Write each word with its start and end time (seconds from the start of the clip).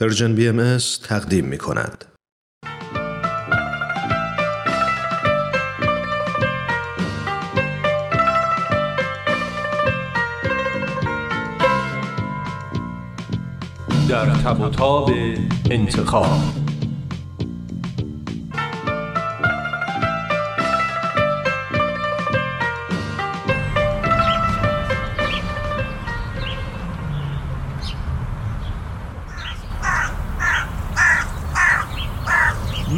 پرژن 0.00 0.34
بی 0.34 0.48
ام 0.48 0.78
تقدیم 1.02 1.44
می 1.44 1.58
کند. 1.58 2.04
در 14.08 14.26
تب 14.26 14.60
و 14.60 15.14
انتخاب 15.70 16.67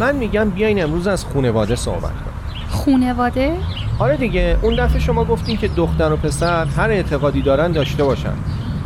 من 0.01 0.17
میگم 0.17 0.51
بیاین 0.51 0.83
امروز 0.83 1.07
از 1.07 1.25
خونواده 1.25 1.77
صحبت 1.77 2.03
کنیم. 2.03 2.67
خونواده؟ 2.71 3.53
آره 3.99 4.17
دیگه 4.17 4.57
اون 4.63 4.77
دفعه 4.77 5.01
شما 5.01 5.25
گفتین 5.25 5.57
که 5.57 5.69
دختر 5.69 6.13
و 6.13 6.17
پسر 6.17 6.65
هر 6.65 6.91
اعتقادی 6.91 7.43
دارن 7.43 7.73
داشته 7.73 8.05
باشن. 8.05 8.33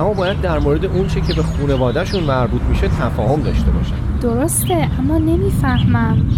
اما 0.00 0.12
باید 0.12 0.41
در 0.41 0.58
مورد 0.58 0.84
اون 0.84 1.08
چه 1.08 1.20
که 1.20 1.34
به 1.34 1.42
خونوادهشون 1.42 2.22
مربوط 2.22 2.62
میشه 2.62 2.88
تفاهم 2.88 3.42
داشته 3.42 3.70
باشن. 3.70 3.95
درسته 4.20 4.88
اما 4.98 5.19
نمی‌فهمم. 5.19 6.30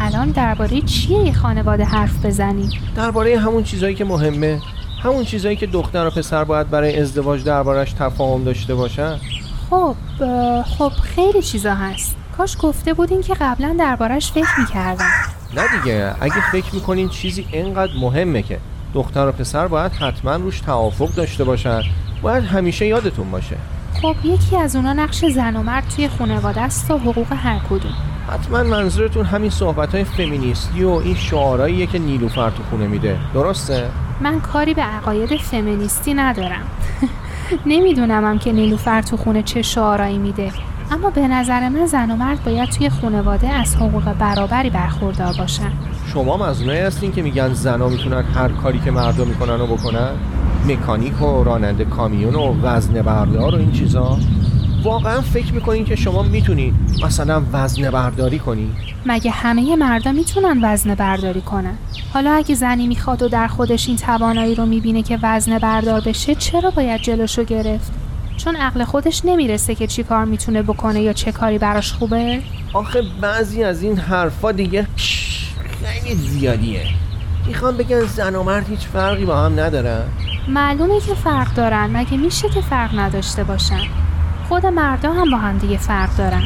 الان 0.00 0.30
درباره 0.30 0.80
چیه 0.80 1.18
یه 1.18 1.32
خانواده 1.32 1.84
حرف 1.84 2.26
بزنی؟ 2.26 2.68
درباره 2.96 3.38
همون 3.38 3.62
چیزایی 3.62 3.94
که 3.94 4.04
مهمه. 4.04 4.60
همون 5.02 5.24
چیزایی 5.24 5.56
که 5.56 5.66
دختر 5.66 6.06
و 6.06 6.10
پسر 6.10 6.44
باید 6.44 6.70
برای 6.70 7.00
ازدواج 7.00 7.44
دربارش 7.44 7.92
تفاهم 7.92 8.44
داشته 8.44 8.74
باشن. 8.74 9.16
خب 9.70 9.94
خب 10.78 10.88
خیلی 10.88 11.42
چیزا 11.42 11.74
هست. 11.74 12.16
کاش 12.38 12.56
گفته 12.60 12.94
بودین 12.94 13.22
که 13.22 13.34
قبلا 13.34 13.76
دربارش 13.78 14.32
فکر 14.32 14.60
می‌کردم. 14.60 15.10
نه 15.54 15.62
دیگه 15.78 16.14
اگه 16.20 16.50
فکر 16.52 16.74
می‌کنین 16.74 17.08
چیزی 17.08 17.46
اینقدر 17.52 17.92
مهمه 18.00 18.42
که 18.42 18.58
دختر 18.94 19.28
و 19.28 19.32
پسر 19.32 19.66
باید 19.66 19.92
حتما 19.92 20.36
روش 20.36 20.60
توافق 20.60 21.08
داشته 21.14 21.44
باشن. 21.44 21.80
باید 22.22 22.44
همیشه 22.44 22.86
یادتون 22.86 23.30
باشه. 23.30 23.56
خب 24.02 24.14
یکی 24.24 24.56
از 24.56 24.76
اونا 24.76 24.92
نقش 24.92 25.24
زن 25.24 25.56
و 25.56 25.62
مرد 25.62 25.84
توی 25.96 26.08
خانواده 26.08 26.60
است 26.60 26.90
و 26.90 26.98
حقوق 26.98 27.32
هر 27.32 27.58
کدوم. 27.70 27.92
حتما 28.28 28.62
منظورتون 28.62 29.24
همین 29.24 29.50
صحبت 29.50 29.94
های 29.94 30.04
فمینیستی 30.04 30.84
و 30.84 30.90
این 30.90 31.14
شعارهاییه 31.14 31.86
که 31.86 31.98
نیلوفر 31.98 32.50
تو 32.50 32.62
خونه 32.70 32.86
میده. 32.86 33.18
درسته؟ 33.34 33.90
من 34.20 34.40
کاری 34.40 34.74
به 34.74 34.82
عقاید 34.82 35.36
فمینیستی 35.36 36.14
ندارم. 36.14 36.62
نمیدونمم 37.66 38.38
که 38.38 38.52
نیلوفر 38.52 39.02
تو 39.02 39.16
خونه 39.16 39.42
چه 39.42 39.62
شعارایی 39.62 40.18
میده. 40.18 40.52
اما 40.92 41.10
به 41.10 41.28
نظر 41.28 41.68
من 41.68 41.86
زن 41.86 42.10
و 42.10 42.16
مرد 42.16 42.44
باید 42.44 42.68
توی 42.68 42.90
خانواده 42.90 43.48
از 43.48 43.76
حقوق 43.76 44.12
برابری 44.12 44.70
برخوردار 44.70 45.34
باشن. 45.38 45.72
شما 46.12 46.36
مزنونایی 46.36 46.80
هستین 46.80 47.12
که 47.12 47.22
میگن 47.22 47.52
زنا 47.52 47.88
می‌تونن 47.88 48.22
هر 48.22 48.48
کاری 48.48 48.80
که 48.80 48.90
مردا 48.90 49.24
می‌کنن 49.24 49.60
و 49.60 49.66
بکنن؟ 49.66 50.10
مکانیک 50.68 51.22
و 51.22 51.44
راننده 51.44 51.84
کامیون 51.84 52.34
و 52.34 52.54
وزن 52.62 53.02
بردار 53.02 53.54
و 53.54 53.58
این 53.58 53.72
چیزا؟ 53.72 54.18
واقعا 54.84 55.20
فکر 55.20 55.54
می‌کنین 55.54 55.84
که 55.84 55.96
شما 55.96 56.22
می‌تونین 56.22 56.74
مثلا 57.04 57.42
وزن 57.52 57.90
برداری 57.90 58.38
کنی؟ 58.38 58.70
مگه 59.06 59.30
همه 59.30 59.76
مردا 59.76 60.12
می‌تونن 60.12 60.58
وزن 60.62 60.94
برداری 60.94 61.40
کنن؟ 61.40 61.74
حالا 62.14 62.32
اگه 62.32 62.54
زنی 62.54 62.86
می‌خواد 62.86 63.22
و 63.22 63.28
در 63.28 63.46
خودش 63.46 63.88
این 63.88 63.96
توانایی 63.96 64.54
رو 64.54 64.66
می‌بینه 64.66 65.02
که 65.02 65.18
وزن 65.22 65.58
بردار 65.58 66.00
بشه 66.00 66.34
چرا 66.34 66.70
باید 66.70 67.00
جلوشو 67.00 67.44
گرفت؟ 67.44 68.01
چون 68.44 68.56
عقل 68.56 68.84
خودش 68.84 69.24
نمی‌رسه 69.24 69.74
که 69.74 69.86
چی 69.86 70.02
کار 70.02 70.24
می‌تونه 70.24 70.62
بکنه 70.62 71.02
یا 71.02 71.12
چه 71.12 71.32
کاری 71.32 71.58
براش 71.58 71.92
خوبه؟ 71.92 72.40
آخه 72.72 73.02
بعضی 73.20 73.64
از 73.64 73.82
این 73.82 73.98
حرفا 73.98 74.52
دیگه 74.52 74.86
خیلی 74.96 76.14
زیادیه. 76.14 76.86
می‌خوام 77.46 77.76
بگن 77.76 78.00
زن 78.00 78.34
و 78.34 78.42
مرد 78.42 78.68
هیچ 78.68 78.80
فرقی 78.80 79.24
با 79.24 79.36
هم 79.36 79.60
ندارن؟ 79.60 80.04
معلومه 80.48 81.00
که 81.00 81.14
فرق 81.14 81.54
دارن. 81.54 81.96
مگه 81.96 82.16
میشه 82.16 82.48
که 82.48 82.60
فرق 82.60 82.98
نداشته 82.98 83.44
باشن؟ 83.44 83.80
خود 84.48 84.66
مردا 84.66 85.12
هم 85.12 85.30
با 85.30 85.36
هم 85.36 85.58
دیگه 85.58 85.76
فرق 85.76 86.16
دارن. 86.16 86.42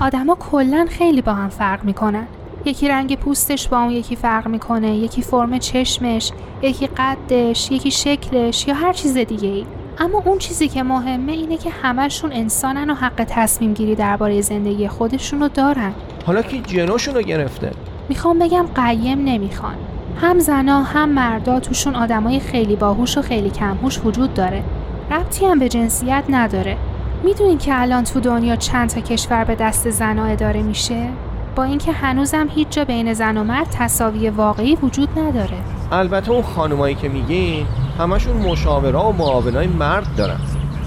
آدما 0.00 0.34
کلا 0.34 0.86
خیلی 0.90 1.22
با 1.22 1.34
هم 1.34 1.48
فرق 1.48 1.84
می‌کنن. 1.84 2.26
یکی 2.64 2.88
رنگ 2.88 3.16
پوستش 3.16 3.68
با 3.68 3.78
اون 3.78 3.90
یکی 3.90 4.16
فرق 4.16 4.48
می‌کنه 4.48 4.96
یکی 4.96 5.22
فرم 5.22 5.58
چشمش 5.58 6.32
یکی 6.62 6.86
قدش 6.86 7.70
یکی 7.70 7.90
شکلش 7.90 8.68
یا 8.68 8.74
هر 8.74 8.92
چیز 8.92 9.14
دیگه 9.16 9.48
ای 9.48 9.66
اما 10.00 10.22
اون 10.24 10.38
چیزی 10.38 10.68
که 10.68 10.82
مهمه 10.82 11.32
اینه 11.32 11.56
که 11.56 11.70
همشون 11.70 12.32
انسانن 12.32 12.90
و 12.90 12.94
حق 12.94 13.24
تصمیم 13.28 13.74
گیری 13.74 13.94
درباره 13.94 14.40
زندگی 14.40 14.88
خودشون 14.88 15.40
رو 15.40 15.48
دارن. 15.48 15.92
حالا 16.26 16.42
که 16.42 16.58
جنوشون 16.58 17.14
رو 17.14 17.22
گرفته؟ 17.22 17.70
می‌خوام 18.08 18.38
بگم 18.38 18.66
قیم 18.74 19.24
نمی‌خوان. 19.24 19.74
هم 20.20 20.38
زنا 20.38 20.82
هم 20.82 21.08
مردا 21.08 21.60
توشون 21.60 21.94
آدمای 21.94 22.40
خیلی 22.40 22.76
باهوش 22.76 23.18
و 23.18 23.22
خیلی 23.22 23.50
کمهوش 23.50 24.00
وجود 24.04 24.34
داره. 24.34 24.62
ربطی 25.10 25.46
هم 25.46 25.58
به 25.58 25.68
جنسیت 25.68 26.24
نداره. 26.28 26.76
می‌دونین 27.24 27.58
که 27.58 27.80
الان 27.80 28.04
تو 28.04 28.20
دنیا 28.20 28.56
چند 28.56 28.88
تا 28.88 29.00
کشور 29.00 29.44
به 29.44 29.54
دست 29.54 29.90
زنا 29.90 30.24
اداره 30.24 30.62
میشه؟ 30.62 31.08
با 31.56 31.64
اینکه 31.64 31.92
هنوزم 31.92 32.48
هیچ 32.54 32.68
جا 32.68 32.84
بین 32.84 33.14
زن 33.14 33.36
و 33.36 33.44
مرد 33.44 33.68
تصاوی 33.70 34.30
واقعی 34.30 34.74
وجود 34.74 35.18
نداره. 35.18 35.58
البته 35.92 36.30
اون 36.30 36.42
خانمایی 36.42 36.94
که 36.94 37.08
میگین 37.08 37.66
همشون 37.98 38.36
مشاورا 38.36 39.08
و 39.08 39.16
معاونای 39.16 39.66
مرد 39.66 40.16
دارن. 40.16 40.40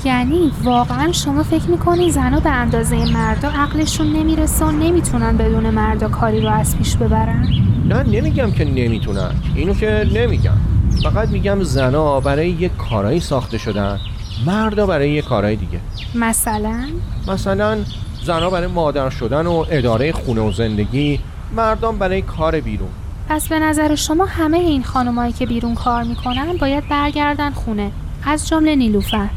یعنی 0.05 0.51
واقعا 0.63 1.11
شما 1.11 1.44
فکر 1.44 1.69
می‌کنین 1.69 2.09
زنها 2.09 2.39
به 2.39 2.49
اندازه 2.49 3.13
مردا 3.13 3.49
عقلشون 3.49 4.07
نمی‌رسه 4.07 4.66
و 4.66 4.72
نمی‌تونن 4.72 5.38
بدون 5.38 5.69
مردا 5.69 6.09
کاری 6.09 6.41
رو 6.41 6.49
از 6.49 6.77
پیش 6.77 6.95
ببرن؟ 6.95 7.47
نه 7.88 8.03
نمیگم 8.03 8.51
که 8.51 8.66
نمی‌تونن. 8.66 9.31
اینو 9.55 9.73
که 9.73 10.07
نمیگم. 10.16 10.57
فقط 11.03 11.29
میگم 11.29 11.63
زنا 11.63 12.19
برای 12.19 12.49
یک 12.49 12.72
کارایی 12.77 13.19
ساخته 13.19 13.57
شدن 13.57 13.99
مردا 14.45 14.85
برای 14.85 15.09
یک 15.09 15.25
کارهای 15.25 15.55
دیگه. 15.55 15.79
مثلا؟ 16.16 16.85
مثلا 17.28 17.78
زنا 18.23 18.49
برای 18.49 18.67
مادر 18.67 19.09
شدن 19.09 19.47
و 19.47 19.66
اداره 19.69 20.11
خونه 20.11 20.41
و 20.41 20.51
زندگی 20.51 21.19
مردان 21.55 21.97
برای 21.97 22.22
کار 22.22 22.59
بیرون. 22.59 22.89
پس 23.29 23.47
به 23.47 23.59
نظر 23.59 23.95
شما 23.95 24.25
همه 24.25 24.57
این 24.57 24.83
خانمایی 24.83 25.33
که 25.33 25.45
بیرون 25.45 25.75
کار 25.75 26.03
می‌کنن 26.03 26.57
باید 26.57 26.89
برگردن 26.89 27.51
خونه؟ 27.51 27.91
از 28.25 28.47
جمله 28.47 28.75
نیلوفر. 28.75 29.27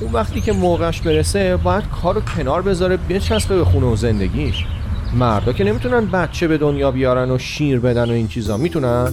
اون 0.00 0.12
وقتی 0.12 0.40
که 0.40 0.52
موقعش 0.52 1.00
برسه 1.00 1.56
باید 1.56 1.84
کارو 2.02 2.20
کنار 2.20 2.62
بذاره 2.62 2.96
بچسبه 2.96 3.56
به 3.56 3.64
خونه 3.64 3.86
و 3.86 3.96
زندگیش. 3.96 4.64
مردا 5.14 5.52
که 5.52 5.64
نمی‌تونن 5.64 6.06
بچه 6.06 6.48
به 6.48 6.58
دنیا 6.58 6.90
بیارن 6.90 7.30
و 7.30 7.38
شیر 7.38 7.80
بدن 7.80 8.10
و 8.10 8.12
این 8.12 8.28
چیزا 8.28 8.56
می‌تونن؟ 8.56 9.12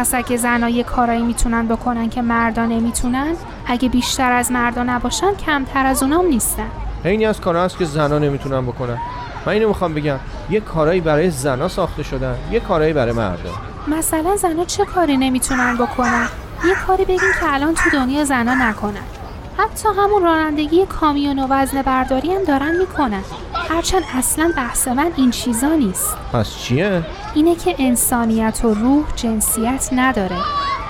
پس 0.00 0.14
اگه 0.14 0.36
زنها 0.36 0.68
یه 0.68 0.82
کارایی 0.82 1.22
می‌تونن 1.22 1.68
بکنن 1.68 2.10
که 2.10 2.22
مردا 2.22 2.66
نمی‌تونن 2.66 3.34
اگه 3.66 3.88
بیشتر 3.88 4.32
از 4.32 4.52
مردا 4.52 4.82
نباشن 4.82 5.34
کمتر 5.34 5.86
از 5.86 6.02
اونام 6.02 6.26
نیستن. 6.26 6.66
اینی 7.04 7.26
از 7.26 7.40
کارا 7.40 7.64
هست 7.64 7.78
که 7.78 7.84
زنها 7.84 8.18
نمی‌تونن 8.18 8.66
بکنن. 8.66 8.98
من 9.46 9.52
اینو 9.52 9.68
می‌خوام 9.68 9.94
بگم. 9.94 10.18
یه 10.50 10.60
کارایی 10.60 11.00
برای 11.00 11.30
زنها 11.30 11.68
ساخته 11.68 12.02
شدن 12.02 12.34
یه 12.50 12.60
کارایی 12.60 12.92
برای 12.92 13.12
مردا. 13.12 13.50
مثلا 13.88 14.36
زنها 14.36 14.64
چه 14.64 14.84
کاری 14.84 15.16
نمی‌تونن 15.16 15.76
بکنن؟ 15.76 16.28
یه 16.66 16.74
کاری 16.86 17.04
بگین 17.04 17.18
که 17.40 17.54
الان 17.54 17.74
تو 17.74 17.90
دنیا 17.92 18.24
زنها 18.24 18.70
نکنن. 18.70 19.04
حتی 19.58 19.88
همون 19.96 20.22
رانندگی 20.22 20.86
کامیون 20.86 21.38
و 21.38 21.46
وزن 21.50 21.82
برداری 21.82 22.34
هم 22.34 22.44
دارن 22.44 22.76
می‌کنن. 22.76 23.22
هرچند 23.68 24.02
اصلا 24.18 24.52
بحث 24.56 24.88
من 24.88 25.12
این 25.16 25.30
چیزا 25.30 25.74
نیست. 25.74 26.16
پس 26.32 26.58
چیه؟ 26.58 27.02
اینه 27.34 27.54
که 27.54 27.74
انسانیت 27.78 28.60
و 28.64 28.74
روح 28.74 29.04
جنسیت 29.16 29.88
نداره 29.92 30.36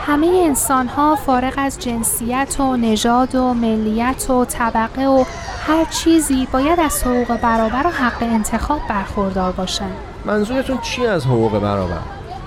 همه 0.06 0.42
انسان 0.44 0.88
ها 0.88 1.16
فارغ 1.16 1.54
از 1.56 1.78
جنسیت 1.78 2.60
و 2.60 2.76
نژاد 2.76 3.34
و 3.34 3.54
ملیت 3.54 4.30
و 4.30 4.44
طبقه 4.44 5.06
و 5.06 5.24
هر 5.66 5.84
چیزی 5.84 6.48
باید 6.52 6.80
از 6.80 7.02
حقوق 7.02 7.36
برابر 7.36 7.86
و 7.86 7.90
حق 7.90 8.22
انتخاب 8.22 8.80
برخوردار 8.88 9.52
باشن 9.52 9.90
منظورتون 10.24 10.78
چی 10.78 11.06
از 11.06 11.26
حقوق 11.26 11.58
برابر؟ 11.58 11.98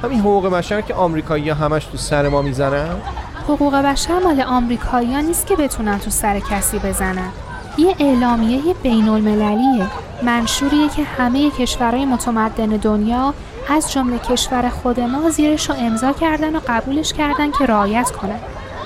همین 0.04 0.20
حقوق 0.20 0.50
بشر 0.50 0.82
که 0.82 0.94
آمریکایی 0.94 1.50
همش 1.50 1.86
تو 1.86 1.98
سر 1.98 2.30
ما 2.30 2.42
می‌زنن؟ 2.42 2.96
حقوق 3.44 3.76
بشر 3.76 4.20
مال 4.20 4.42
آمریکایی 4.42 5.22
نیست 5.22 5.48
که 5.48 5.56
بتونن 5.56 6.00
تو 6.00 6.10
سر 6.10 6.40
کسی 6.40 6.80
بزنن 6.80 7.30
یه 7.78 7.96
اعلامیه 8.00 8.62
بین 8.84 9.10
المللیه 9.10 9.88
منشوریه 10.24 10.90
که 10.90 11.04
همه 11.04 11.52
کشورهای 11.52 12.06
متمدن 12.06 12.68
دنیا 12.68 13.34
از 13.70 13.92
جمله 13.92 14.20
کشور 14.20 14.70
خود 14.70 15.00
ما 15.00 15.30
زیرش 15.30 15.70
رو 15.70 15.76
امضا 15.80 16.14
کردن 16.14 16.56
و 16.56 16.60
قبولش 16.68 17.14
کردن 17.14 17.52
که 17.52 17.66
رعایت 17.66 18.12
کنن 18.12 18.40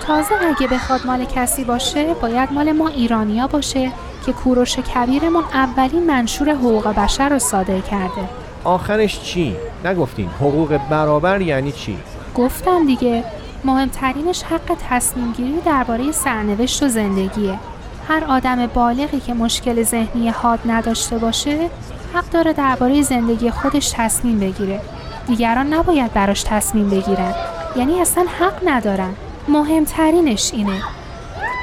تازه 0.08 0.36
اگه 0.36 0.68
بخواد 0.68 1.06
مال 1.06 1.26
کسی 1.26 1.64
باشه 1.64 2.14
باید 2.14 2.52
مال 2.52 2.72
ما 2.72 2.88
ایرانیا 2.88 3.48
باشه 3.48 3.92
که 4.26 4.34
کوروش 4.34 4.80
کبیرمون 4.80 5.44
اولین 5.54 6.06
منشور 6.06 6.50
حقوق 6.50 6.88
بشر 6.88 7.30
رو 7.30 7.40
صادر 7.40 7.80
کرده 7.80 8.30
آخرش 8.64 9.22
چی؟ 9.22 9.56
نگفتین 9.86 10.30
حقوق 10.30 10.80
برابر 10.90 11.42
یعنی 11.42 11.72
چی؟ 11.72 11.98
گفتم 12.36 12.86
دیگه 12.86 13.24
مهمترینش 13.64 14.44
حق 14.44 14.78
تصمیم 14.90 15.32
گیری 15.32 15.62
درباره 15.66 16.12
سرنوشت 16.12 16.84
و 16.84 16.88
زندگیه 16.88 17.60
هر 18.08 18.24
آدم 18.24 18.68
بالغی 18.68 19.20
که 19.20 19.34
مشکل 19.34 19.84
ذهنی 19.84 20.30
حاد 20.30 20.60
نداشته 20.66 21.18
باشه 21.18 21.70
حق 22.13 22.30
داره 22.30 22.54
درباره 22.54 23.01
زندگی 23.01 23.51
خودش 23.51 23.92
تصمیم 23.95 24.39
بگیره. 24.39 24.81
دیگران 25.27 25.74
نباید 25.74 26.13
براش 26.13 26.44
تصمیم 26.44 26.89
بگیرن. 26.89 27.36
یعنی 27.75 28.01
اصلا 28.01 28.25
حق 28.39 28.62
ندارن. 28.65 29.13
مهمترینش 29.48 30.54
اینه. 30.54 30.81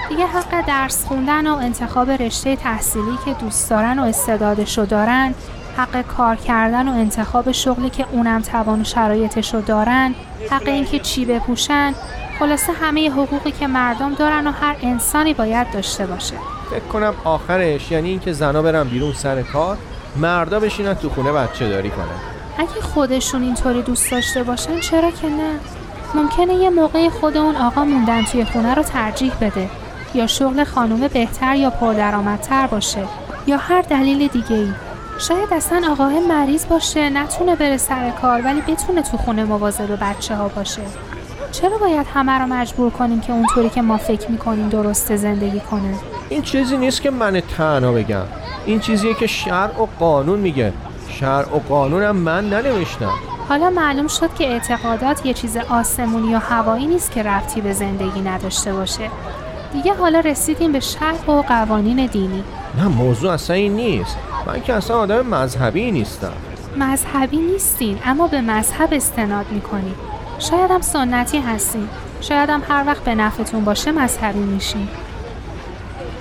دیگه 0.09 0.27
حق 0.27 0.67
درس 0.67 1.05
خوندن 1.05 1.47
و 1.47 1.55
انتخاب 1.57 2.11
رشته 2.11 2.57
تحصیلی 2.57 3.19
که 3.25 3.35
دوست 3.35 3.71
دارن 3.71 3.99
و 3.99 4.03
استعدادشو 4.03 4.85
دارن 4.85 5.35
حق 5.77 6.03
کار 6.03 6.37
کردن 6.37 6.89
و 6.89 6.93
انتخاب 6.93 7.53
شغلی 7.53 7.91
که 7.91 8.07
اونم 8.13 8.41
توان 8.41 8.81
و 8.81 8.85
شرایطشو 8.85 9.61
دارن 9.61 10.15
حق 10.51 10.69
اینکه 10.69 10.99
چی 10.99 11.25
بپوشن 11.25 11.95
خلاصه 12.39 12.73
همه 12.73 13.11
حقوقی 13.11 13.51
که 13.51 13.67
مردم 13.67 14.15
دارن 14.15 14.47
و 14.47 14.51
هر 14.51 14.77
انسانی 14.83 15.35
باید 15.35 15.71
داشته 15.71 16.07
باشه. 16.07 16.35
فکر 16.71 16.85
کنم 16.93 17.15
آخرش 17.25 17.91
یعنی 17.91 18.09
اینکه 18.09 18.33
زنا 18.33 18.63
برن 18.63 18.85
بیرون 18.85 19.13
سر 19.13 19.43
کار 19.43 19.79
مردا 20.17 20.61
بشینن 20.61 20.95
تو 20.95 21.09
خونه 21.09 21.33
بچه 21.33 21.69
داری 21.69 21.91
کنن. 21.91 22.05
اگه 22.59 22.81
خودشون 22.81 23.43
اینطوری 23.43 23.83
دوست 23.83 24.11
داشته 24.11 24.43
باشن 24.43 24.81
چرا 24.81 25.11
که 25.11 25.29
نه؟ 25.29 25.59
ممکنه 26.15 26.55
یه 26.55 26.71
موقع 26.71 27.09
خود 27.09 27.37
اون 27.37 27.57
آقا 27.57 27.85
موندن 27.85 28.25
توی 28.25 28.45
خونه 28.45 28.75
رو 28.75 28.83
ترجیح 28.83 29.33
بده. 29.41 29.71
یا 30.15 30.27
شغل 30.27 30.65
خانوم 30.65 31.09
بهتر 31.09 31.57
یا 31.57 31.71
پردرآمدتر 31.71 32.67
باشه. 32.67 33.05
یا 33.47 33.57
هر 33.57 33.83
دلیل 33.83 34.29
دیگه 34.29 34.57
ای 34.57 34.73
شاید 35.19 35.53
اصلا 35.53 35.83
آقاه 35.91 36.13
مریض 36.29 36.67
باشه 36.67 37.11
نتونه 37.11 37.57
بره 37.57 37.77
سر 37.77 38.11
کار 38.11 38.43
ولی 38.43 38.61
بتونه 38.61 39.03
تو 39.03 39.17
خونه 39.17 39.45
مواظب 39.45 39.99
بچه 40.01 40.37
ها 40.37 40.49
باشه. 40.49 40.83
چرا 41.53 41.79
باید 41.79 42.07
همه 42.15 42.33
رو 42.33 42.47
مجبور 42.47 42.91
کنیم 42.91 43.21
که 43.21 43.33
اونطوری 43.33 43.71
که 43.71 43.83
ما 43.83 43.97
فکر 43.97 44.31
می‌کنیم 44.31 44.69
درست 44.69 45.17
زندگی 45.17 45.61
کنه؟ 45.61 45.95
این 46.29 46.43
چیزی 46.43 46.77
نیست 46.77 47.03
که 47.03 47.11
من 47.11 47.41
تنها 47.41 47.93
بگم. 47.93 48.25
این 48.67 48.81
چیزیه 48.81 49.15
که 49.15 49.27
شرع 49.27 49.83
و 49.83 49.87
قانون 49.99 50.39
میگه. 50.39 50.73
شرع 51.09 51.57
و 51.57 51.59
قانونم 51.59 52.17
من 52.17 52.49
ننوشتم. 52.49 53.11
حالا 53.49 53.71
معلوم 53.71 54.07
شد 54.07 54.35
که 54.35 54.49
اعتقادات 54.49 55.27
یه 55.27 55.35
چیز 55.35 55.57
آسمونی 55.57 56.35
و 56.35 56.39
هوایی 56.39 56.87
نیست 56.87 57.11
که 57.11 57.23
ربطی 57.23 57.61
به 57.61 57.73
زندگی 57.73 58.21
نداشته 58.21 58.73
باشه. 58.73 59.11
دیگه 59.73 59.95
حالا 59.95 60.21
رسیدیم 60.21 60.73
به 60.73 60.81
شرع 60.81 61.31
و 61.31 61.43
قوانین 61.43 62.07
دینی. 62.07 62.45
نه 62.79 62.89
موضوع 62.89 63.33
اصلا 63.33 63.57
این 63.57 63.77
نیست. 63.77 64.17
من 64.47 64.63
که 64.63 64.75
اصلا 64.75 64.99
آدم 64.99 65.27
مذهبی 65.27 65.91
نیستم. 65.91 66.33
مذهبی 66.77 67.37
نیستین 67.37 67.99
اما 68.05 68.27
به 68.27 68.41
مذهب 68.41 68.89
استناد 68.93 69.47
می‌کنین. 69.51 69.95
شاید 70.39 70.71
هم 70.71 70.81
سنتی 70.81 71.39
هستین. 71.39 71.89
شاید 72.21 72.51
هم 72.51 72.63
هر 72.69 72.85
وقت 72.87 73.05
به 73.05 73.15
نفعتون 73.15 73.65
باشه 73.65 73.93
مذهبی 73.93 74.39
میشین. 74.39 74.89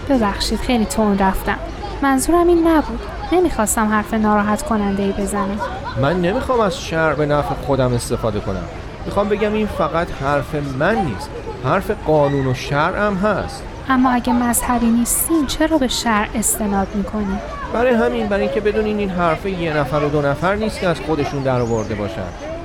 ببخشید 0.09 0.59
خیلی 0.59 0.85
تون 0.85 1.17
رفتم. 1.17 1.57
منظورم 2.01 2.47
این 2.47 2.67
نبود. 2.67 2.99
نمی‌خواستم 3.31 3.87
حرف 3.87 4.13
ناراحت 4.13 4.61
کننده 4.61 5.03
ای 5.03 5.11
بزنم. 5.11 5.59
من 6.01 6.21
نمی‌خوام 6.21 6.59
از 6.59 6.81
شرع 6.81 7.13
به 7.13 7.25
نفع 7.25 7.55
خودم 7.55 7.93
استفاده 7.93 8.39
کنم. 8.39 8.63
می‌خوام 9.05 9.29
بگم 9.29 9.53
این 9.53 9.67
فقط 9.67 10.07
حرف 10.11 10.55
من 10.79 10.95
نیست. 10.95 11.29
حرف 11.65 11.91
قانون 12.05 12.47
و 12.47 12.53
شرع 12.53 13.07
هم 13.07 13.15
هست. 13.15 13.63
اما 13.89 14.11
اگه 14.11 14.33
مذهبی 14.33 14.85
نیستین 14.85 15.45
چرا 15.45 15.77
به 15.77 15.87
شرع 15.87 16.27
استناد 16.35 16.87
می‌کنین 16.95 17.39
برای 17.73 17.93
همین 17.93 18.27
برای 18.27 18.43
اینکه 18.43 18.61
بدونین 18.61 18.97
این 18.97 19.09
حرف 19.09 19.45
یه 19.45 19.77
نفر 19.77 19.97
و 19.97 20.09
دو 20.09 20.21
نفر 20.21 20.55
نیست 20.55 20.79
که 20.79 20.87
از 20.87 20.99
خودشون 20.99 21.43
در 21.43 21.61
آورده 21.61 21.95
باشن. 21.95 22.21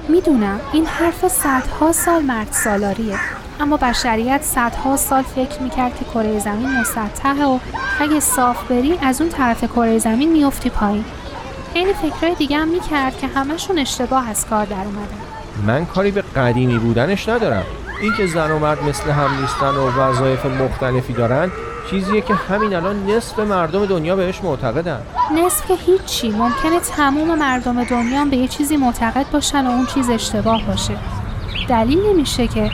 می‌دونم. 0.08 0.60
این 0.72 0.86
حرف 0.86 1.28
صدها 1.28 1.92
سال 1.92 2.22
مرد 2.22 2.48
سالاریه. 2.50 3.16
اما 3.60 3.76
بشریت 3.76 4.42
صدها 4.42 4.96
سال 4.96 5.22
فکر 5.22 5.62
می‌کرد 5.62 5.98
که 5.98 6.04
کره 6.04 6.38
زمین 6.38 6.80
مسطحه 6.80 7.46
و 7.46 7.58
اگه 8.00 8.20
صاف 8.20 8.62
بری 8.70 8.98
از 9.02 9.20
اون 9.20 9.30
طرف 9.30 9.64
کره 9.64 9.98
زمین 9.98 10.32
میافتی 10.32 10.70
پایین. 10.70 11.04
خیلی 11.72 11.92
فکرهای 11.92 12.34
دیگه 12.34 12.56
هم 12.56 12.68
می‌کرد 12.68 13.18
که 13.18 13.26
همشون 13.26 13.78
اشتباه 13.78 14.30
از 14.30 14.46
کار 14.46 14.64
در 14.64 14.76
اومدن. 14.76 15.18
من 15.66 15.86
کاری 15.86 16.10
به 16.10 16.22
قدیمی 16.22 16.78
بودنش 16.78 17.28
ندارم. 17.28 17.64
اینکه 18.02 18.26
زن 18.26 18.50
و 18.50 18.58
مرد 18.58 18.82
مثل 18.82 19.10
هم 19.10 19.40
نیستن 19.40 19.74
و 19.74 20.00
وظایف 20.00 20.46
مختلفی 20.46 21.12
دارن 21.12 21.50
چیزیه 21.90 22.20
که 22.20 22.34
همین 22.34 22.74
الان 22.74 23.06
نصف 23.10 23.38
مردم 23.38 23.86
دنیا 23.86 24.16
بهش 24.16 24.40
معتقدن. 24.42 25.00
نصف 25.34 25.66
که 25.68 25.74
هیچی. 25.74 26.30
ممکنه 26.30 26.80
تموم 26.80 27.38
مردم 27.38 27.84
دنیا 27.84 28.24
به 28.24 28.36
یه 28.36 28.48
چیزی 28.48 28.76
معتقد 28.76 29.26
باشن 29.32 29.66
و 29.66 29.70
اون 29.70 29.86
چیز 29.86 30.10
اشتباه 30.10 30.66
باشه. 30.66 30.96
دلیل 31.68 32.06
نمیشه 32.06 32.46
که 32.48 32.70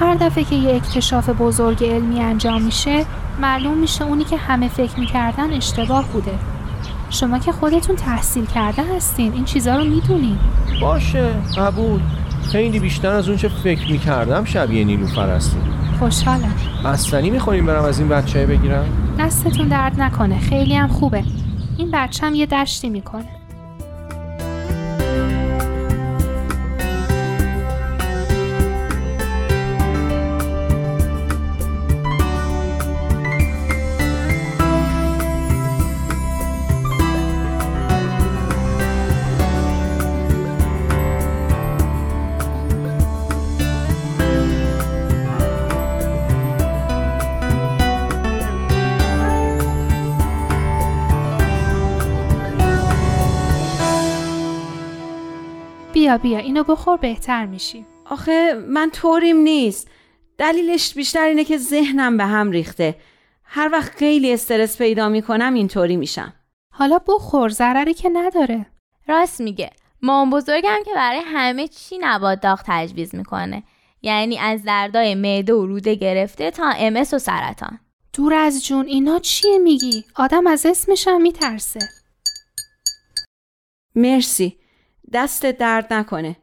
هر 0.00 0.14
دفعه 0.14 0.44
که 0.44 0.54
یه 0.54 0.74
اکتشاف 0.74 1.28
بزرگ 1.28 1.84
علمی 1.84 2.20
انجام 2.20 2.62
میشه 2.62 3.04
معلوم 3.40 3.78
میشه 3.78 4.04
اونی 4.04 4.24
که 4.24 4.36
همه 4.36 4.68
فکر 4.68 5.00
می‌کردن 5.00 5.52
اشتباه 5.52 6.08
بوده. 6.12 6.32
شما 7.10 7.38
که 7.38 7.52
خودتون 7.52 7.96
تحصیل 7.96 8.46
کرده 8.46 8.82
هستین 8.96 9.32
این 9.32 9.44
چیزا 9.44 9.76
رو 9.76 9.84
می‌دونین. 9.84 10.38
باشه 10.80 11.30
قبول. 11.56 12.00
خیلی 12.52 12.78
بیشتر 12.78 13.08
از 13.08 13.28
اون 13.28 13.36
چه 13.36 13.48
فکر 13.48 13.90
می‌کردم 13.90 14.44
شبیه 14.44 14.84
نیلوفر 14.84 15.30
هستیم 15.30 15.62
خوشحالم. 15.98 16.54
بستنی 16.84 17.30
می‌خوریم 17.30 17.66
برم 17.66 17.84
از 17.84 17.98
این 17.98 18.08
بچه 18.08 18.46
بگیرم؟ 18.46 18.84
دستتون 19.18 19.68
درد 19.68 20.00
نکنه 20.00 20.38
خیلی 20.38 20.74
هم 20.74 20.88
خوبه. 20.88 21.24
این 21.78 21.90
بچه 21.92 22.26
هم 22.26 22.34
یه 22.34 22.46
دشتی 22.46 22.88
می‌کنه. 22.88 23.37
بیا 56.08 56.18
بیا 56.18 56.38
اینو 56.38 56.64
بخور 56.64 56.96
بهتر 56.96 57.46
میشی. 57.46 57.86
آخه 58.04 58.54
من 58.68 58.90
طوریم 58.90 59.36
نیست. 59.36 59.88
دلیلش 60.38 60.94
بیشتر 60.94 61.24
اینه 61.24 61.44
که 61.44 61.58
ذهنم 61.58 62.16
به 62.16 62.24
هم 62.24 62.50
ریخته. 62.50 62.96
هر 63.44 63.68
وقت 63.72 63.92
خیلی 63.92 64.32
استرس 64.32 64.78
پیدا 64.78 65.08
می‌کنم 65.08 65.54
اینطوری 65.54 65.96
میشم. 65.96 66.32
حالا 66.72 66.98
بخور 66.98 67.48
ضرری 67.48 67.94
که 67.94 68.08
نداره. 68.12 68.66
راست 69.08 69.40
میگه. 69.40 69.70
مام 70.02 70.30
بزرگم 70.30 70.78
که 70.84 70.90
برای 70.94 71.20
همه 71.24 71.68
چی 71.68 71.98
نبات 72.00 72.40
داغ 72.40 72.60
تجویز 72.66 73.14
می‌کنه. 73.14 73.62
یعنی 74.02 74.38
از 74.38 74.62
دردای 74.62 75.14
معده 75.14 75.54
و 75.54 75.66
روده 75.66 75.94
گرفته 75.94 76.50
تا 76.50 76.72
امس 76.76 77.14
و 77.14 77.18
سرطان. 77.18 77.78
دور 78.12 78.34
از 78.34 78.64
جون 78.64 78.86
اینا 78.86 79.18
چیه 79.18 79.58
میگی؟ 79.58 80.04
آدم 80.16 80.46
از 80.46 80.66
اسمش 80.66 81.08
هم 81.08 81.22
میترسه. 81.22 81.80
مرسی. 83.94 84.58
دست 85.12 85.46
درد 85.46 85.92
نکنه. 85.92 86.36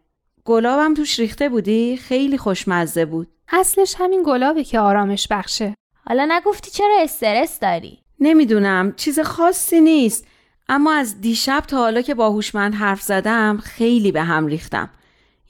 گلابم 0.46 0.94
توش 0.94 1.20
ریخته 1.20 1.50
بودی؟ 1.50 1.98
خیلی 1.98 2.38
خوشمزه 2.38 3.06
بود. 3.06 3.28
اصلش 3.50 3.96
همین 3.98 4.24
گلابه 4.26 4.64
که 4.64 4.80
آرامش 4.80 5.28
بخشه. 5.28 5.74
حالا 6.08 6.28
نگفتی 6.32 6.72
چرا 6.72 6.98
استرس 7.02 7.60
داری؟ 7.60 8.00
نمی‌دونم 8.20 8.94
چیز 8.96 9.20
خاصی 9.20 9.82
نیست. 9.82 10.28
اما 10.70 10.94
از 10.94 11.22
دیشب 11.22 11.64
تا 11.68 11.78
حالا 11.78 12.02
که 12.02 12.16
با 12.16 12.30
هوشمند 12.30 12.76
حرف 12.76 13.02
زدم 13.02 13.58
خیلی 13.58 14.12
به 14.12 14.22
هم 14.22 14.48
ریختم. 14.48 14.90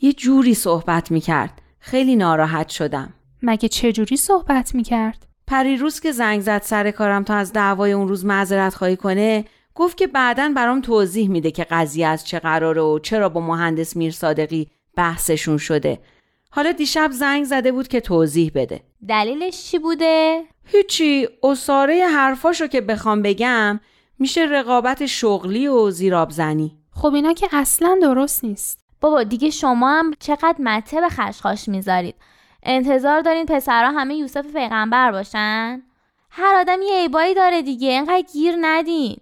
یه 0.02 0.14
جوری 0.14 0.54
صحبت 0.54 1.12
می‌کرد. 1.12 1.62
خیلی 1.80 2.16
ناراحت 2.16 2.70
شدم. 2.70 3.14
مگه 3.42 3.70
چه 3.70 3.92
جوری 3.92 4.18
صحبت 4.18 4.76
می‌کرد؟ 4.76 5.26
پریروز 5.48 6.00
که 6.00 6.12
زنگ 6.12 6.42
زد 6.42 6.62
سر 6.62 6.92
کارم 6.92 7.24
تا 7.24 7.34
از 7.36 7.54
دعوای 7.54 7.92
اون 7.92 8.08
روز 8.08 8.26
معذرت 8.26 8.76
خواهی 8.76 8.96
کنه 8.96 9.46
گفت 9.76 9.98
که 9.98 10.08
بعدا 10.08 10.52
برام 10.56 10.82
توضیح 10.82 11.30
میده 11.30 11.52
که 11.52 11.64
قضیه 11.64 12.08
از 12.08 12.28
چه 12.28 12.40
قراره 12.40 12.82
و 12.82 13.00
چرا 13.00 13.30
با 13.30 13.42
مهندس 13.42 13.98
میر 13.98 14.12
صادقی 14.12 14.68
بحثشون 14.96 15.58
شده. 15.58 16.00
حالا 16.50 16.72
دیشب 16.72 17.10
زنگ 17.12 17.44
زده 17.44 17.72
بود 17.72 17.88
که 17.88 18.02
توضیح 18.02 18.52
بده. 18.56 18.82
دلیلش 19.08 19.64
چی 19.64 19.80
بوده؟ 19.80 20.44
هیچی. 20.66 21.28
اصاره 21.44 22.08
حرفاشو 22.08 22.68
که 22.68 22.82
بخوام 22.82 23.22
بگم 23.22 23.80
میشه 24.20 24.42
رقابت 24.42 25.06
شغلی 25.06 25.68
و 25.68 25.90
زیراب 25.92 26.30
زنی 26.30 26.78
خب 26.92 27.14
اینا 27.14 27.34
که 27.34 27.48
اصلا 27.52 28.00
درست 28.02 28.44
نیست. 28.44 28.80
بابا 29.02 29.24
دیگه 29.24 29.50
شما 29.50 30.00
هم 30.00 30.14
چقدر 30.20 30.56
مته 30.60 31.02
به 31.02 31.10
خشخاش 31.10 31.68
می‌ذارید. 31.68 32.16
انتظار 32.64 33.22
دارین 33.22 33.46
پسرها 33.46 33.92
همه 33.92 34.16
یوسف 34.16 34.54
پیغمبر 34.54 35.12
باشن؟ 35.12 35.82
هر 36.30 36.56
آدم 36.56 36.82
یه 36.82 36.96
عیبایی 37.02 37.34
داره 37.34 37.62
دیگه. 37.62 37.90
اینقدر 37.90 38.24
گیر 38.34 38.56
ندین. 38.62 39.18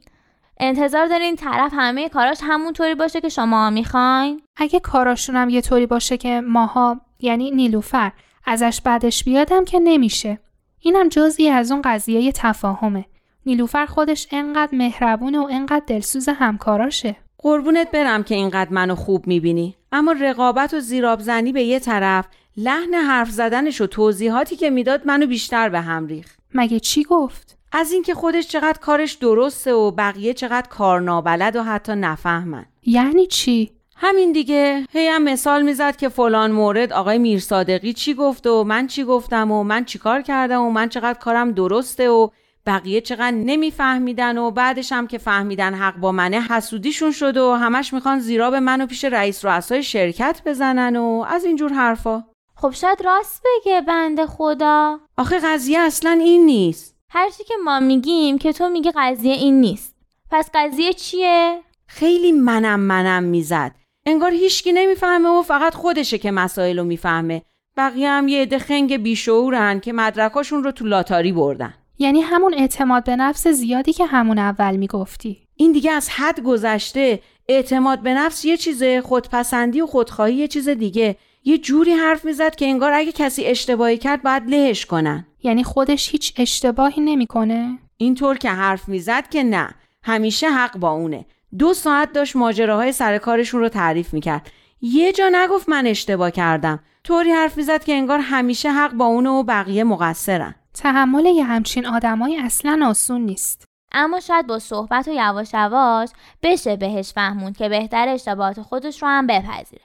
انتظار 0.65 1.07
دارین 1.07 1.35
طرف 1.35 1.71
همه 1.75 2.09
کاراش 2.09 2.39
همونطوری 2.43 2.95
باشه 2.95 3.21
که 3.21 3.29
شما 3.29 3.69
می‌خواین؟ 3.69 4.41
اگه 4.55 4.79
کاراشون 4.79 5.35
هم 5.35 5.49
یه 5.49 5.61
طوری 5.61 5.85
باشه 5.85 6.17
که 6.17 6.41
ماها 6.41 7.01
یعنی 7.19 7.51
نیلوفر 7.51 8.11
ازش 8.45 8.81
بعدش 8.81 9.23
بیادم 9.23 9.65
که 9.65 9.79
نمیشه. 9.79 10.39
اینم 10.79 11.09
جزئی 11.09 11.49
از 11.49 11.71
اون 11.71 11.81
قضیه 11.85 12.31
تفاهمه. 12.31 13.05
نیلوفر 13.45 13.85
خودش 13.85 14.27
انقدر 14.31 14.75
مهربونه 14.75 15.39
و 15.39 15.47
انقدر 15.51 15.83
دلسوز 15.87 16.29
همکاراشه. 16.29 17.15
قربونت 17.37 17.91
برم 17.91 18.23
که 18.23 18.35
اینقدر 18.35 18.71
منو 18.71 18.95
خوب 18.95 19.27
می‌بینی. 19.27 19.75
اما 19.91 20.11
رقابت 20.11 20.73
و 20.73 20.79
زیرابزنی 20.79 21.51
به 21.51 21.63
یه 21.63 21.79
طرف 21.79 22.25
لحن 22.57 22.93
حرف 22.93 23.29
زدنش 23.29 23.81
و 23.81 23.87
توضیحاتی 23.87 24.55
که 24.55 24.69
می‌داد 24.69 25.07
منو 25.07 25.27
بیشتر 25.27 25.69
به 25.69 25.81
هم 25.81 26.07
ریخت. 26.07 26.39
مگه 26.53 26.79
چی 26.79 27.03
گفت؟ 27.03 27.57
از 27.75 27.91
اینکه 27.91 28.13
خودش 28.13 28.47
چقدر 28.47 28.79
کارش 28.79 29.13
درسته 29.13 29.73
و 29.73 29.91
بقیه 29.91 30.33
چقدر 30.33 30.67
کار 30.67 31.01
نابلد 31.01 31.55
و 31.55 31.63
حتی 31.63 31.95
نفهمن. 31.95 32.65
یعنی 32.85 33.27
چی؟ 33.27 33.71
همین 33.95 34.31
دیگه. 34.31 34.85
هی 34.91 35.07
هم 35.07 35.23
مثال 35.23 35.61
می‌زد 35.61 35.95
که 35.95 36.09
فلان 36.09 36.51
مورد 36.51 36.93
آقای 36.93 37.17
میرصادقی 37.17 37.93
چی 37.93 38.13
گفت 38.13 38.47
و 38.47 38.63
من 38.63 38.87
چی 38.87 39.03
گفتم 39.03 39.51
و 39.51 39.63
من 39.63 39.85
چی 39.85 39.99
کار 39.99 40.21
کردم 40.21 40.61
و 40.61 40.69
من 40.69 40.89
چقدر 40.89 41.19
کارم 41.19 41.51
درسته 41.51 42.09
و 42.09 42.29
بقیه 42.65 43.01
چقدر 43.01 43.31
نمیفهمیدن 43.31 44.37
و 44.37 44.51
بعدش 44.51 44.91
هم 44.91 45.07
که 45.07 45.17
فهمیدن 45.17 45.73
حق 45.73 45.95
با 45.97 46.11
منه 46.11 46.41
حسودیشون 46.41 47.11
شد 47.11 47.37
و 47.37 47.53
همش 47.53 47.93
می‌خوان 47.93 48.19
زیرا 48.19 48.51
به 48.51 48.59
منو 48.59 48.85
پیش 48.85 49.05
رئیس 49.05 49.45
رؤسای 49.45 49.83
شرکت 49.83 50.41
بزنن 50.45 50.95
و 50.95 51.25
از 51.29 51.45
اینجور 51.45 51.73
حرفا. 51.73 52.23
خب 52.55 52.71
شاید 52.71 53.01
راست 53.05 53.43
بگه 53.45 53.81
بنده 53.81 54.25
خدا. 54.27 54.99
آخه 55.17 55.39
قضیه 55.39 55.79
اصلا 55.79 56.11
این 56.11 56.45
نیست. 56.45 56.92
هر 57.15 57.29
چی 57.29 57.43
که 57.43 57.53
ما 57.63 57.79
میگیم 57.79 58.37
که 58.37 58.53
تو 58.53 58.69
میگی 58.69 58.91
قضیه 58.95 59.33
این 59.33 59.61
نیست. 59.61 59.95
پس 60.31 60.49
قضیه 60.53 60.93
چیه؟ 60.93 61.59
خیلی 61.87 62.31
منم 62.31 62.79
منم 62.79 63.23
می‌زد. 63.23 63.75
انگار 64.05 64.31
هیچکی 64.31 64.73
نمی‌فهمه 64.73 65.29
و 65.29 65.41
فقط 65.41 65.73
خودشه 65.73 66.17
که 66.17 66.31
مسائل 66.31 66.79
رو 66.79 66.85
می‌فهمه. 66.85 67.41
بقیه 67.77 68.09
هم 68.09 68.27
یه 68.27 68.41
عده 68.41 68.59
خنگ 68.59 68.97
بیشعورن 68.97 69.79
که 69.79 69.93
مدرکاشون 69.93 70.63
رو 70.63 70.71
تو 70.71 70.85
لاتاری 70.85 71.31
بردن. 71.31 71.73
یعنی 71.99 72.21
همون 72.21 72.53
اعتماد 72.53 73.03
به 73.03 73.15
نفس 73.15 73.47
زیادی 73.47 73.93
که 73.93 74.05
همون 74.05 74.39
اول 74.39 74.75
می‌گفتی. 74.75 75.47
این 75.55 75.71
دیگه 75.71 75.91
از 75.91 76.09
حد 76.09 76.39
گذشته. 76.39 77.19
اعتماد 77.47 77.99
به 77.99 78.13
نفس 78.13 78.45
یه 78.45 78.57
چیزه 78.57 79.01
خودپسندی 79.01 79.81
و 79.81 79.87
خودخواهی 79.87 80.35
یه 80.35 80.47
چیز 80.47 80.69
دیگه. 80.69 81.15
یه 81.45 81.57
جوری 81.57 81.93
حرف 81.93 82.25
می‌زد 82.25 82.55
که 82.55 82.65
انگار 82.65 82.93
اگه 82.93 83.11
کسی 83.11 83.45
اشتباهی 83.45 83.97
کرد 83.97 84.23
باید 84.23 84.49
لهش 84.49 84.85
کنن. 84.85 85.25
یعنی 85.43 85.63
خودش 85.63 86.11
هیچ 86.11 86.33
اشتباهی 86.37 87.01
نمی‌کنه؟ 87.01 87.79
اینطور 87.97 88.37
که 88.37 88.49
حرف 88.49 88.89
می‌زد 88.89 89.29
که 89.29 89.43
نه. 89.43 89.69
همیشه 90.03 90.49
حق 90.49 90.77
با 90.77 90.91
اونه. 90.91 91.25
دو 91.57 91.73
ساعت 91.73 92.11
داشت 92.13 92.35
ماجراهای 92.35 92.91
سر 92.91 93.17
کارشون 93.17 93.59
رو 93.61 93.69
تعریف 93.69 94.13
می‌کرد. 94.13 94.51
یه 94.81 95.11
جا 95.11 95.29
نگفت 95.31 95.69
من 95.69 95.87
اشتباه 95.87 96.31
کردم. 96.31 96.79
طوری 97.03 97.31
حرف 97.31 97.57
می‌زد 97.57 97.83
که 97.83 97.93
انگار 97.93 98.19
همیشه 98.19 98.71
حق 98.71 98.93
با 98.93 99.05
اونه 99.05 99.29
و 99.29 99.43
بقیه 99.43 99.83
مقصرن. 99.83 100.55
تحمل 100.73 101.25
یه 101.25 101.43
همچین 101.43 101.85
آدمایی 101.85 102.37
اصلا 102.37 102.85
آسون 102.87 103.21
نیست. 103.21 103.67
اما 103.91 104.19
شاید 104.19 104.47
با 104.47 104.59
صحبت 104.59 105.07
و 105.07 105.11
یواش 105.11 105.53
یواش 105.53 106.09
بشه 106.43 106.75
بهش 106.75 107.13
فهموند 107.13 107.57
که 107.57 107.69
بهتر 107.69 108.07
اشتباهات 108.07 108.61
خودش 108.61 109.01
رو 109.01 109.07
هم 109.07 109.27
بپذیره. 109.27 109.81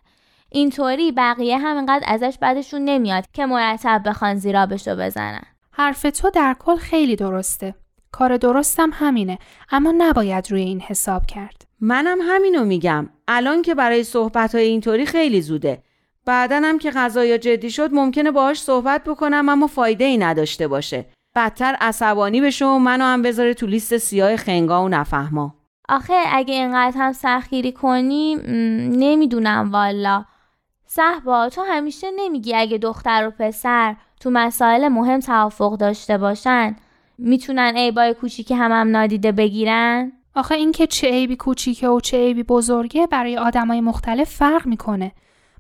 اینطوری 0.51 1.13
بقیه 1.13 1.59
هم 1.59 1.77
اینقدر 1.77 2.05
ازش 2.07 2.39
بعدشون 2.41 2.85
نمیاد 2.85 3.25
که 3.33 3.47
مرتب 3.47 4.03
بخوان 4.07 4.35
زیرابش 4.35 4.89
رو 4.89 4.97
بزنن. 4.97 5.43
حرف 5.73 6.03
تو 6.03 6.31
در 6.31 6.57
کل 6.59 6.77
خیلی 6.77 7.17
درسته. 7.17 7.75
کار 8.13 8.37
درستم 8.37 8.91
همینه 8.93 9.39
اما 9.71 9.95
نباید 9.99 10.51
روی 10.51 10.63
این 10.63 10.81
حساب 10.81 11.27
کرد. 11.27 11.67
منم 11.81 12.19
همینو 12.23 12.65
میگم. 12.65 13.09
الان 13.29 13.63
که 13.63 13.75
برای 13.75 14.05
صحبت 14.05 14.55
های 14.55 14.65
اینطوری 14.65 15.07
خیلی 15.07 15.43
زوده. 15.43 15.83
بعدن 16.25 16.65
هم 16.65 16.79
که 16.79 16.91
قضایا 16.91 17.37
جدی 17.37 17.71
شد 17.71 17.93
ممکنه 17.93 18.31
باهاش 18.31 18.63
صحبت 18.63 19.05
بکنم 19.05 19.49
اما 19.49 19.67
فایده 19.67 20.05
ای 20.05 20.19
نداشته 20.19 20.69
باشه. 20.69 21.07
بدتر 21.35 21.77
عصبانی 21.81 22.41
بشه 22.41 22.67
و 22.67 22.79
منو 22.79 23.05
هم 23.05 23.23
بذاره 23.23 23.55
تو 23.55 23.67
لیست 23.67 23.97
سیاه 23.97 24.37
خنگا 24.37 24.85
و 24.85 24.89
نفهما. 24.89 25.55
آخه 25.89 26.15
اگه 26.33 26.55
اینقدر 26.55 26.99
هم 26.99 27.13
سختگیری 27.13 27.73
کنی 27.73 28.35
نمی‌دونم 28.97 29.73
والا. 29.73 30.25
صحبا 30.91 31.49
تو 31.49 31.63
همیشه 31.63 32.07
نمیگی 32.17 32.55
اگه 32.55 32.79
دختر 32.79 33.29
و 33.29 33.31
پسر 33.39 33.97
تو 34.21 34.31
مسائل 34.31 34.89
مهم 34.89 35.21
توافق 35.21 35.77
داشته 35.77 36.19
باشن 36.19 36.77
می‌تونن 37.19 37.73
عیبای 37.77 38.15
کوچیکی 38.15 38.55
هم 38.55 38.73
هم 38.73 38.91
نادیده 38.91 39.33
بگیرن؟ 39.33 40.13
آخه 40.35 40.55
اینکه 40.55 40.87
چه 40.87 41.09
عیبی 41.09 41.37
کوچیکه 41.37 41.89
و 41.89 42.01
چه 42.01 42.17
عیبی 42.17 42.43
بزرگه 42.43 43.07
برای 43.07 43.39
آدمای 43.39 43.81
مختلف 43.81 44.31
فرق 44.31 44.67
می‌کنه. 44.67 45.13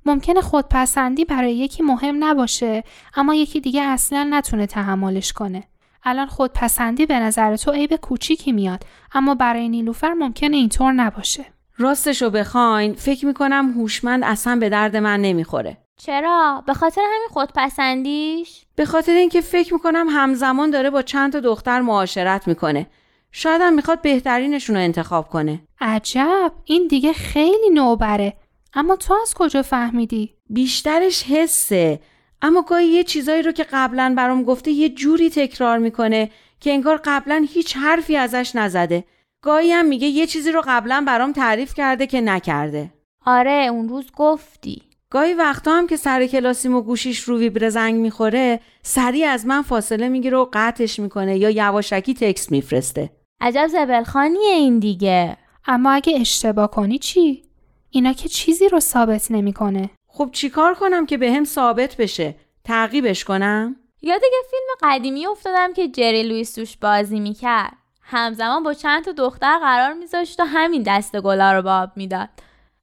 ممکنه 0.06 0.40
خودپسندی 0.40 1.24
برای 1.24 1.56
یکی 1.56 1.82
مهم 1.82 2.24
نباشه 2.24 2.84
اما 3.16 3.34
یکی 3.34 3.60
دیگه 3.60 3.82
اصلا 3.82 4.28
نتونه 4.30 4.66
تحملش 4.66 5.32
کنه. 5.32 5.64
الان 6.04 6.26
خودپسندی 6.26 7.06
به 7.06 7.18
نظر 7.18 7.56
تو 7.56 7.70
عیب 7.70 7.96
کوچیکی 7.96 8.52
میاد 8.52 8.82
اما 9.12 9.34
برای 9.34 9.68
نیلوفر 9.68 10.12
ممکنه 10.12 10.56
اینطور 10.56 10.92
نباشه. 10.92 11.44
راستشو 11.78 12.30
بخواین 12.30 12.94
فکر 12.94 13.26
می‌کنم 13.26 13.72
هوشمند 13.76 14.24
اصلا 14.24 14.56
به 14.56 14.68
درد 14.68 14.96
من 14.96 15.20
نمی‌خوره. 15.20 15.76
چرا؟ 15.96 16.62
به 16.66 16.74
خاطر 16.74 17.00
همین 17.00 17.28
خودپسندیش؟ 17.30 18.64
به 18.76 18.84
خاطر 18.84 19.12
اینکه 19.12 19.40
فکر 19.40 19.74
می‌کنم 19.74 20.06
همزمان 20.10 20.70
داره 20.70 20.90
با 20.90 21.02
چند 21.02 21.32
تا 21.32 21.40
دختر 21.40 21.80
معاشرت 21.80 22.48
می‌کنه. 22.48 22.86
شاید 23.32 23.62
هم 23.62 23.74
می‌خواد 23.74 24.02
بهترینشون 24.02 24.76
رو 24.76 24.82
انتخاب 24.82 25.28
کنه. 25.28 25.60
عجب! 25.80 26.52
این 26.64 26.86
دیگه 26.86 27.12
خیلی 27.12 27.70
نوبره. 27.72 28.36
اما 28.74 28.96
تو 28.96 29.14
از 29.22 29.34
کجا 29.34 29.62
فهمیدی؟ 29.62 30.34
بیشترش 30.50 31.22
حسه. 31.22 32.00
اما 32.42 32.62
گاهی 32.62 32.86
یه 32.86 33.04
چیزایی 33.04 33.42
رو 33.42 33.52
که 33.52 33.66
قبلا 33.72 34.14
برام 34.16 34.42
گفته 34.42 34.70
یه 34.70 34.88
جوری 34.88 35.30
تکرار 35.30 35.78
می‌کنه 35.78 36.30
که 36.60 36.70
انگار 36.70 37.00
قبلا 37.04 37.46
هیچ 37.48 37.76
حرفی 37.76 38.16
ازش 38.16 38.52
نزده. 38.54 39.04
گاهی 39.42 39.72
هم 39.72 39.86
میگه 39.86 40.06
یه 40.06 40.26
چیزی 40.26 40.52
رو 40.52 40.62
قبلا 40.66 41.04
برام 41.06 41.32
تعریف 41.32 41.74
کرده 41.74 42.06
که 42.06 42.20
نکرده. 42.20 42.92
آره 43.26 43.68
اون 43.72 43.88
روز 43.88 44.06
گفتی. 44.16 44.82
گاهی 45.10 45.34
وقتا 45.34 45.74
هم 45.74 45.86
که 45.86 45.96
سر 45.96 46.26
کلاسیم 46.26 46.74
و 46.74 46.82
گوشیش 46.82 47.20
رو 47.20 47.38
ویبر 47.38 47.68
زنگ 47.68 47.94
می‌خوره 47.94 48.60
سریع 48.82 49.28
از 49.28 49.46
من 49.46 49.62
فاصله 49.62 50.08
می‌گیره 50.08 50.36
و 50.36 50.46
قطعش 50.52 50.98
می‌کنه 50.98 51.38
یا 51.38 51.50
یواشکی 51.50 52.14
تکس 52.14 52.50
میفرسته. 52.50 53.10
عجب 53.40 53.66
زبلخانیه 53.66 54.52
این 54.52 54.78
دیگه. 54.78 55.36
اما 55.66 55.90
اگه 55.90 56.20
اشتباه 56.20 56.70
کنی 56.70 56.98
چی؟ 56.98 57.42
اینا 57.90 58.12
که 58.12 58.28
چیزی 58.28 58.68
رو 58.68 58.80
ثابت 58.80 59.30
نمی‌کنه. 59.30 59.90
خب 60.06 60.30
چیکار 60.32 60.74
کنم 60.74 61.06
که 61.06 61.16
به 61.16 61.32
هم 61.32 61.44
ثابت 61.44 61.96
بشه؟ 61.96 62.34
تعقیبش 62.64 63.24
کنم؟ 63.24 63.76
یاد 64.02 64.22
یه 64.22 64.42
فیلم 64.50 64.92
قدیمی 64.92 65.26
افتادم 65.26 65.72
که 65.72 65.88
جری 65.88 66.22
لویس 66.22 66.54
توش 66.54 66.76
بازی 66.76 67.20
می‌کرد. 67.20 67.72
همزمان 68.10 68.62
با 68.62 68.74
چند 68.74 69.04
تا 69.04 69.12
دختر 69.12 69.58
قرار 69.58 69.92
میذاشت 69.92 70.40
و 70.40 70.44
همین 70.44 70.82
دست 70.86 71.20
گلا 71.20 71.52
رو 71.52 71.62
باب 71.62 71.90
می‌داد. 71.96 72.28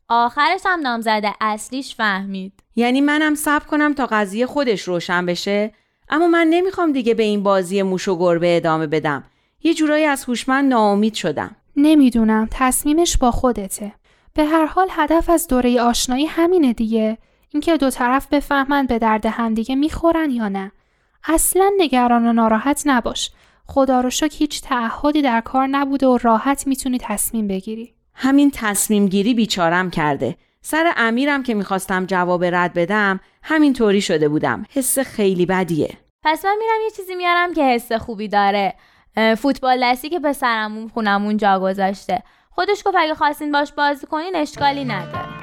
آخرش 0.10 0.62
هم 0.66 0.80
نامزده 0.80 1.34
اصلیش 1.42 1.96
فهمید. 1.96 2.54
یعنی 2.76 3.02
منم 3.02 3.36
صبر 3.36 3.66
کنم 3.66 3.94
تا 3.94 4.06
قضیه 4.06 4.46
خودش 4.46 4.82
روشن 4.82 5.26
بشه؟ 5.26 5.74
اما 6.10 6.28
من 6.28 6.48
نمی‌خوام 6.48 6.92
دیگه 6.92 7.14
به 7.14 7.24
این 7.24 7.44
بازی 7.44 7.82
موش 7.82 8.08
و 8.08 8.18
گربه 8.18 8.58
ادامه 8.58 8.88
بدم. 8.88 9.24
یه 9.64 9.74
جورایی 9.74 10.06
از 10.06 10.26
هوشمند 10.26 10.70
ناامید 10.70 11.14
شدم. 11.14 11.56
نمی‌دونم 11.76 12.48
تصمیمش 12.52 13.18
با 13.18 13.32
خودته. 13.32 13.94
به 14.34 14.46
هر 14.46 14.66
حال 14.66 14.88
هدف 14.92 15.30
از 15.30 15.48
دوره 15.48 15.82
آشنایی 15.82 16.26
همینه 16.26 16.74
دیگه. 16.74 17.18
اینکه 17.50 17.78
دو 17.78 17.90
طرف 17.90 18.28
بفهمن 18.28 18.86
به 18.86 19.00
درد 19.00 19.26
همدیگه 19.26 19.76
می‌خورن 19.76 20.32
یا 20.32 20.48
نه. 20.48 20.72
اصلا 21.28 21.72
نگران 21.78 22.28
و 22.28 22.34
ناراحت 22.34 22.84
نباش. 22.86 23.32
خدا 23.68 24.02
رو 24.02 24.10
شک 24.10 24.34
هیچ 24.38 24.62
تعهدی 24.62 25.22
در 25.22 25.42
کار 25.42 25.68
نبوده 25.68 26.08
و 26.08 26.18
راحت 26.22 26.68
می‌تونی 26.68 26.98
تصمیم 27.02 27.48
بگیری. 27.48 27.94
همین 28.14 28.52
تصمیم 28.54 29.08
گیری 29.08 29.34
بیچارم 29.34 29.90
کرده. 29.90 30.36
سر 30.62 30.94
امیرم 30.98 31.44
که 31.44 31.54
می‌خواستم 31.54 32.06
جواب 32.06 32.44
رد 32.44 32.74
بدم 32.74 33.20
همین 33.44 33.74
طوری 33.74 34.02
شده 34.02 34.30
بودم. 34.30 34.66
حس 34.70 35.00
خیلی 35.00 35.46
بدیه. 35.46 35.98
پس 36.24 36.46
من 36.46 36.56
میرم 36.60 36.84
یه 36.84 36.92
چیزی 36.96 37.16
میارم 37.16 37.54
که 37.54 37.64
حس 37.64 37.92
خوبی 37.92 38.28
داره. 38.28 38.76
فوتبال 39.38 39.84
دستی 39.84 40.10
که 40.10 40.20
پسرمون 40.20 40.88
خونمون 40.88 41.38
جا 41.38 41.60
گذاشته. 41.60 42.24
خودش 42.52 42.84
گفت 42.86 42.96
اگه 43.00 43.16
خواستین 43.16 43.52
باش 43.52 43.74
بازی 43.74 44.08
کنین 44.08 44.36
اشکالی 44.36 44.86
نداره. 44.86 45.35